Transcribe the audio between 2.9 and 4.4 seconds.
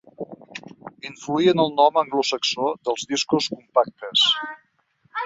discos compactes.